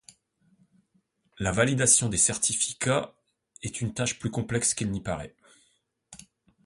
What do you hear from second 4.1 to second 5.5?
plus complexe qu'il n'y paraît.